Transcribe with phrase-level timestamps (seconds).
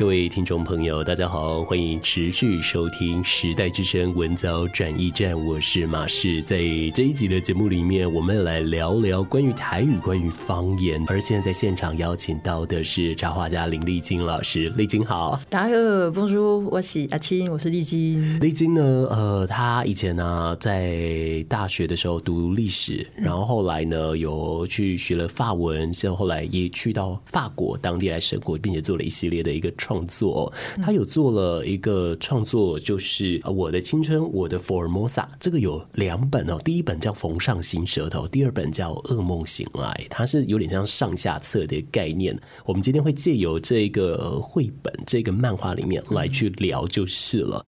[0.00, 6.42] 各位听众朋友，大家好，欢迎持续收听《时代之声·文藻转译站》，我是马氏。
[6.42, 6.56] 在
[6.94, 11.04] 这一集的节目里面，我们来聊聊关于台语、关于方言。
[11.06, 15.38] 而现在在现场邀请到的是插画家林丽晶老师，丽晶好。
[15.50, 15.74] 大家好
[16.08, 18.40] ，bonjour，我是阿青，我是丽晶。
[18.40, 29.70] 丽晶呢，呃，她以前呢、啊、在大学的时候读历史，然后后来呢有去学了法文，现后后来也去到法国当地来生活，并且做了一系列的一个。
[29.90, 35.22] 创作，他有做了一个创作，就是《我的青春，我的福尔摩萨》。
[35.40, 40.00] 这个有两本哦，第一本叫《缝上新舌头》，第二本叫《噩梦醒来》。
[40.08, 42.38] 它是有点像上下册的概念。
[42.64, 47.64] 我们今天会借由这个绘本、这个漫画里面来去聊，就是了。